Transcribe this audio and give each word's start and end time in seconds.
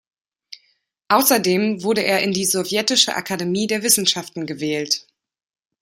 Außerdem 1.09 1.83
wurde 1.83 2.01
er 2.03 2.23
in 2.23 2.31
die 2.33 2.45
sowjetische 2.47 3.15
Akademie 3.15 3.67
der 3.67 3.83
Wissenschaften 3.83 4.47
gewählt. 4.47 5.05